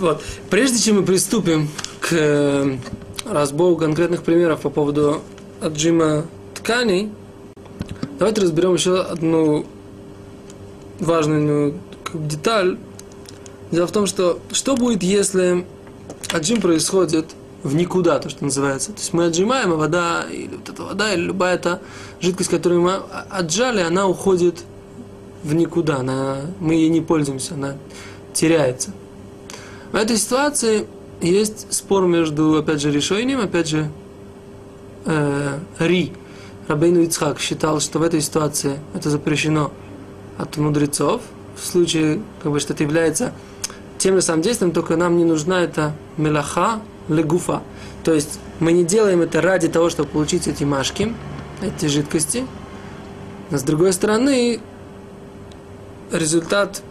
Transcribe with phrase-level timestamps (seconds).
[0.00, 0.22] Вот.
[0.48, 1.68] Прежде чем мы приступим
[2.00, 2.78] к э,
[3.26, 5.20] разбору конкретных примеров по поводу
[5.60, 7.12] отжима тканей,
[8.18, 9.66] давайте разберем еще одну
[11.00, 11.78] важную бы,
[12.14, 12.78] деталь.
[13.70, 15.66] Дело в том, что что будет, если
[16.32, 17.26] отжим происходит
[17.62, 18.92] в никуда, то, что называется.
[18.92, 21.82] То есть мы отжимаем, а вода, или вот эта вода, или любая эта
[22.20, 22.94] жидкость, которую мы
[23.28, 24.64] отжали, она уходит
[25.44, 27.76] в никуда, она, мы ей не пользуемся, она
[28.32, 28.92] теряется.
[29.92, 30.86] В этой ситуации
[31.20, 33.90] есть спор между, опять же, решением, опять же,
[35.04, 36.12] э, Ри.
[36.68, 39.72] Рабейну Ицхак считал, что в этой ситуации это запрещено
[40.38, 41.20] от мудрецов,
[41.56, 43.32] в случае, как бы, что это является
[43.98, 47.62] тем же самым действием, только нам не нужна эта мелаха легуфа.
[48.04, 51.12] То есть мы не делаем это ради того, чтобы получить эти машки,
[51.60, 52.46] эти жидкости.
[53.50, 54.60] Но с другой стороны,
[56.12, 56.82] результат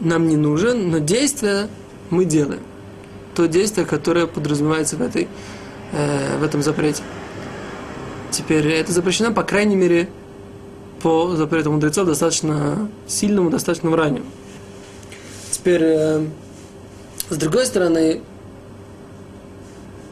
[0.00, 1.68] нам не нужен, но действие
[2.10, 2.62] мы делаем.
[3.34, 5.28] То действие, которое подразумевается в, этой,
[5.92, 7.02] э, в этом запрете.
[8.30, 10.08] Теперь это запрещено, по крайней мере,
[11.02, 14.26] по запрету мудрецов достаточно сильному, достаточно раннему.
[15.50, 16.26] Теперь, э,
[17.28, 18.22] с другой стороны,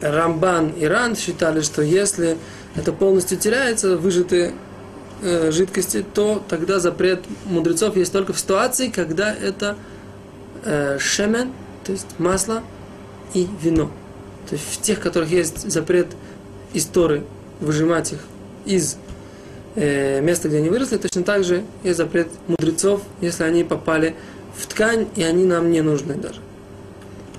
[0.01, 2.37] Рамбан и Ранд считали, что если
[2.75, 4.53] это полностью теряется, выжатые
[5.21, 9.75] э, жидкости, то тогда запрет мудрецов есть только в ситуации, когда это
[10.63, 11.51] э, шемен,
[11.83, 12.63] то есть масло
[13.33, 13.91] и вино.
[14.49, 16.07] То есть в тех, которых есть запрет
[16.73, 17.23] истории
[17.59, 18.19] выжимать их
[18.65, 18.97] из
[19.75, 24.15] э, места, где они выросли, точно так же есть запрет мудрецов, если они попали
[24.55, 26.41] в ткань, и они нам не нужны даже.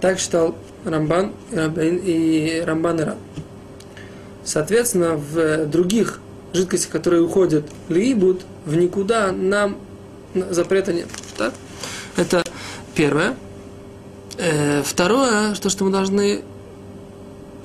[0.00, 3.18] Так считал Рамбан и Рамбан и Раб.
[4.44, 6.20] Соответственно, в других
[6.52, 9.76] жидкостях, которые уходят либут, в никуда нам
[10.34, 11.08] запрета нет.
[11.36, 11.54] Так?
[12.16, 12.42] Это
[12.94, 13.36] первое.
[14.38, 16.42] Э, второе, то, что мы должны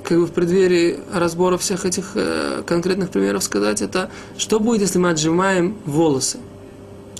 [0.04, 4.98] как бы в преддверии разбора всех этих э, конкретных примеров сказать, это что будет, если
[4.98, 6.38] мы отжимаем волосы.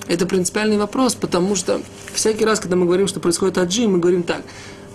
[0.07, 1.81] Это принципиальный вопрос, потому что
[2.13, 4.41] всякий раз, когда мы говорим, что происходит отжим, мы говорим так,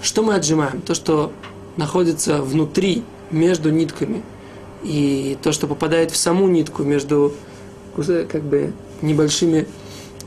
[0.00, 0.80] что мы отжимаем?
[0.80, 1.32] То, что
[1.76, 4.22] находится внутри, между нитками,
[4.82, 7.34] и то, что попадает в саму нитку между
[7.94, 8.72] как бы
[9.02, 9.66] небольшими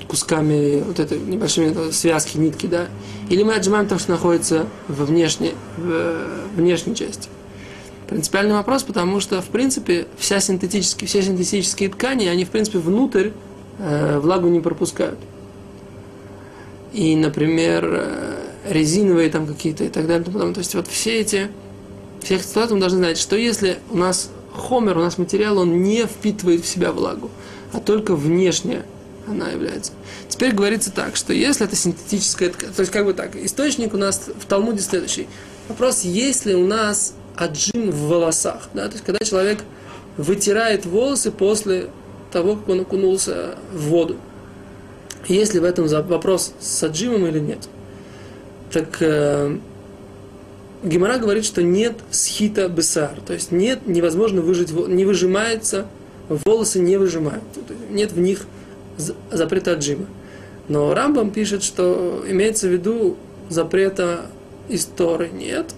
[0.07, 2.88] кусками, вот этой небольшими связки нитки, да,
[3.29, 6.16] или мы отжимаем то, что находится во внешней, в
[6.55, 7.27] внешней части.
[8.07, 13.31] Принципиальный вопрос, потому что, в принципе, вся синтетические, все синтетические ткани, они, в принципе, внутрь
[13.79, 15.17] э, влагу не пропускают.
[16.93, 18.35] И, например, э,
[18.69, 20.23] резиновые там какие-то и так далее.
[20.23, 21.49] То есть вот все эти,
[22.22, 26.05] всех ситуаций мы должны знать, что если у нас хомер, у нас материал, он не
[26.05, 27.29] впитывает в себя влагу,
[27.73, 28.83] а только внешне
[29.27, 29.91] она является.
[30.29, 33.97] Теперь говорится так, что если это синтетическая ткань, то есть как бы так, источник у
[33.97, 35.27] нас в Талмуде следующий.
[35.67, 39.59] Вопрос, есть ли у нас отжим в волосах, да, то есть когда человек
[40.17, 41.89] вытирает волосы после
[42.31, 44.17] того, как он окунулся в воду.
[45.27, 47.67] Есть ли в этом вопрос с отжимом или нет?
[48.72, 49.57] Так э,
[50.85, 55.88] Гемора говорит, что нет схита бесар, то есть нет, невозможно выжить, не выжимается,
[56.29, 57.44] волосы не выжимают,
[57.90, 58.46] нет в них
[59.31, 60.06] запрета отжима.
[60.68, 63.18] Но Рамбам пишет, что имеется в виду
[63.50, 64.28] запрета
[64.69, 65.73] истории нет,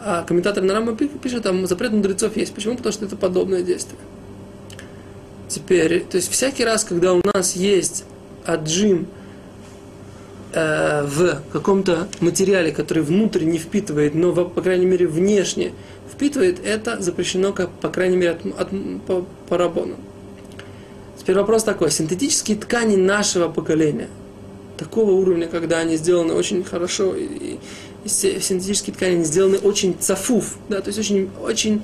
[0.00, 2.54] а комментатор на Рамбам пишет, там запрет мудрецов есть.
[2.54, 2.76] Почему?
[2.76, 4.00] Потому что это подобное действие.
[5.48, 8.04] Теперь, то есть всякий раз, когда у нас есть
[8.44, 9.08] отжим
[10.52, 15.72] э, в каком-то материале, который внутрь не впитывает, но, по крайней мере, внешне
[16.12, 18.68] впитывает, это запрещено, как, по крайней мере, от, от,
[19.06, 19.96] по, по рабону.
[21.18, 21.90] Теперь вопрос такой.
[21.90, 24.08] Синтетические ткани нашего поколения,
[24.78, 27.58] такого уровня, когда они сделаны очень хорошо, и,
[28.04, 31.82] и синтетические ткани они сделаны очень цафуф, да, то есть очень, очень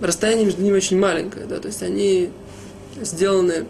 [0.00, 2.30] расстояние между ними очень маленькое, да, то есть они
[3.00, 3.66] сделаны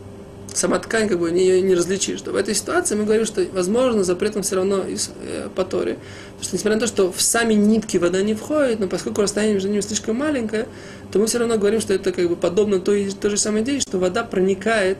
[0.56, 2.22] сама ткань, как бы, ее не различишь.
[2.22, 5.98] В этой ситуации мы говорим, что, возможно, запретом все равно из, э, по Торе.
[6.32, 9.54] Потому что, несмотря на то, что в сами нитки вода не входит, но поскольку расстояние
[9.54, 10.66] между ними слишком маленькое,
[11.10, 13.80] то мы все равно говорим, что это как бы подобно той, той же самой идее,
[13.80, 14.98] что вода проникает,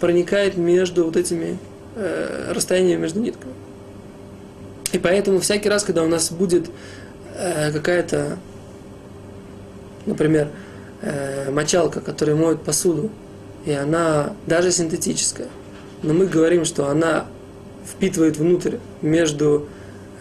[0.00, 1.58] проникает между вот этими
[1.96, 3.54] э, расстояниями между нитками.
[4.92, 6.70] И поэтому всякий раз, когда у нас будет
[7.36, 8.38] э, какая-то,
[10.06, 10.48] например,
[11.02, 13.10] э, мочалка, которая моет посуду,
[13.64, 15.48] и она даже синтетическая,
[16.02, 17.26] но мы говорим, что она
[17.86, 19.68] впитывает внутрь между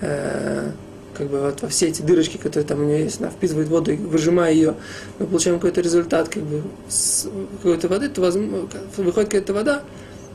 [0.01, 0.71] э,
[1.13, 3.91] как бы вот во все эти дырочки, которые там у нее есть, она впитывает воду,
[3.91, 4.75] и выжимая ее,
[5.19, 6.63] мы получаем какой-то результат как бы
[7.57, 9.83] какой-то воды, то возможно, выходит какая-то вода,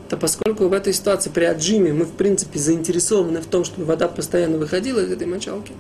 [0.08, 4.08] то поскольку в этой ситуации при отжиме мы, в принципе, заинтересованы в том, чтобы вода
[4.08, 5.72] постоянно выходила из этой мочалки,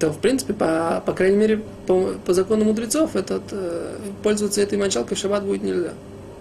[0.00, 4.78] то, в принципе, по, по крайней мере, по, по закону мудрецов, этот, э, пользоваться этой
[4.78, 5.92] мочалкой в шаббат будет нельзя.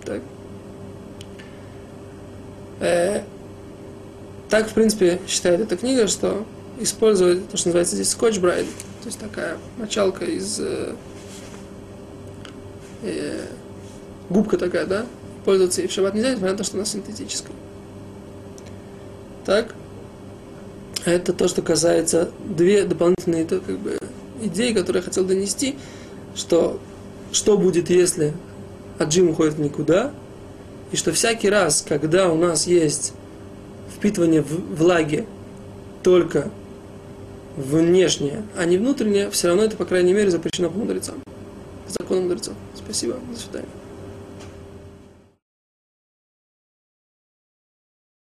[0.09, 0.21] Так?
[2.79, 3.21] Э,
[4.49, 6.47] так, в принципе, считает эта книга, что
[6.79, 8.65] использовать то, что называется здесь скотч-брайд,
[9.03, 10.95] то есть такая мочалка из э,
[13.03, 13.45] э,
[14.31, 15.05] губка такая, да,
[15.45, 17.55] пользоваться и в шаббат нельзя, несмотря на то, что она синтетическая.
[19.45, 19.75] Так,
[21.05, 23.99] это то, что касается две дополнительные это, как бы,
[24.41, 25.77] идеи, которые я хотел донести,
[26.33, 26.79] что
[27.31, 28.33] что будет, если
[28.99, 30.11] отжим уходит никуда,
[30.91, 33.13] и что всякий раз, когда у нас есть
[33.95, 35.25] впитывание влаги
[36.03, 36.49] только
[37.55, 41.15] внешнее, а не внутреннее, все равно это, по крайней мере, запрещено по мудрецам.
[41.87, 42.53] Законом мудрецов.
[42.75, 43.15] Спасибо.
[43.31, 43.78] До свидания.